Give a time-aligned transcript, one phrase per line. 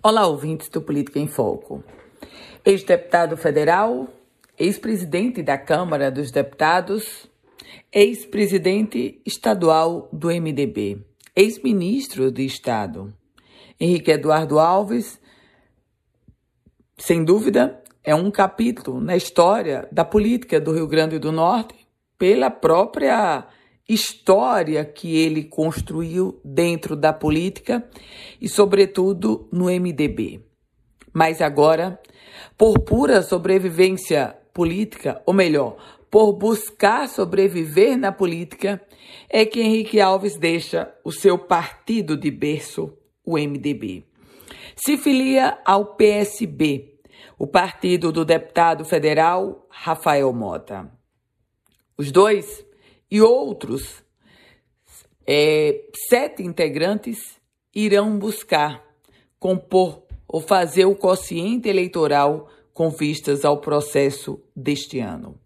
[0.00, 1.82] Olá, ouvintes do Política em Foco.
[2.64, 4.06] Ex-deputado federal,
[4.56, 7.28] ex-presidente da Câmara dos Deputados,
[7.92, 13.12] ex-presidente estadual do MDB, ex-ministro de Estado.
[13.78, 15.20] Henrique Eduardo Alves,
[16.96, 21.74] sem dúvida, é um capítulo na história da política do Rio Grande do Norte
[22.16, 23.48] pela própria
[23.88, 27.88] história que ele construiu dentro da política
[28.40, 30.44] e, sobretudo, no MDB.
[31.12, 31.98] Mas agora,
[32.56, 35.76] por pura sobrevivência política, ou melhor,
[36.10, 38.80] por buscar sobreviver na política,
[39.28, 42.92] é que Henrique Alves deixa o seu partido de berço,
[43.24, 44.04] o MDB.
[44.76, 46.98] Se filia ao PSB,
[47.38, 50.90] o partido do deputado federal Rafael Mota.
[51.96, 52.64] Os dois
[53.10, 54.02] e outros
[55.26, 57.36] é, sete integrantes
[57.74, 58.82] irão buscar
[59.38, 65.38] compor ou fazer o quociente eleitoral com vistas ao processo deste ano.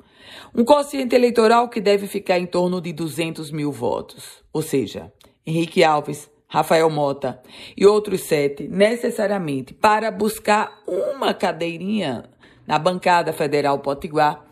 [0.54, 5.12] Um quociente eleitoral que deve ficar em torno de 200 mil votos, ou seja,
[5.46, 7.40] Henrique Alves, Rafael Mota
[7.76, 12.24] e outros sete, necessariamente para buscar uma cadeirinha
[12.66, 14.44] na bancada federal Potiguar,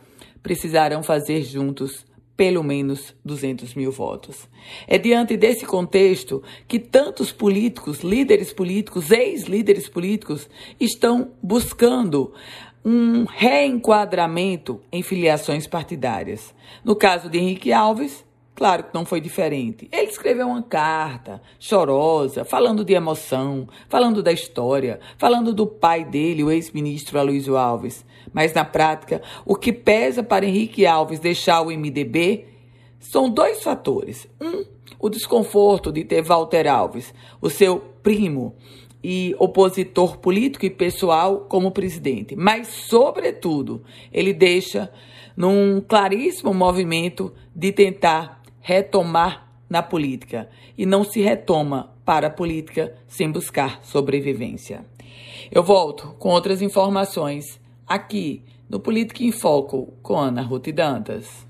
[0.43, 2.07] precisarão fazer juntos
[2.41, 4.49] pelo menos 200 mil votos.
[4.87, 10.49] É diante desse contexto que tantos políticos, líderes políticos, ex-líderes políticos,
[10.81, 12.33] estão buscando
[12.83, 16.55] um reenquadramento em filiações partidárias.
[16.83, 18.25] No caso de Henrique Alves,
[18.61, 19.89] Claro que não foi diferente.
[19.91, 26.45] Ele escreveu uma carta chorosa, falando de emoção, falando da história, falando do pai dele,
[26.45, 28.05] o ex-ministro Aloysio Alves.
[28.35, 32.49] Mas na prática, o que pesa para Henrique Alves deixar o MDB
[32.99, 34.29] são dois fatores.
[34.39, 34.67] Um,
[34.99, 38.55] o desconforto de ter Walter Alves, o seu primo
[39.03, 42.37] e opositor político e pessoal, como presidente.
[42.37, 44.93] Mas, sobretudo, ele deixa
[45.35, 52.95] num claríssimo movimento de tentar retomar na política e não se retoma para a política
[53.07, 54.85] sem buscar sobrevivência.
[55.51, 61.50] Eu volto com outras informações aqui no Política em Foco com Ana Ruth Dantas.